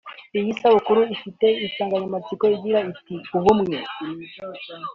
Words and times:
Iyi 0.39 0.51
sabukuru 0.59 1.01
ifite 1.15 1.45
insanganyamatsiko 1.65 2.45
igira 2.55 2.79
iti 2.91 3.15
“Ubumwe 3.37 3.77